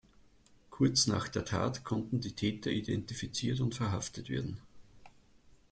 [0.71, 4.59] Kurz nach der Tat konnten die Täter identifiziert und verhaftet werden.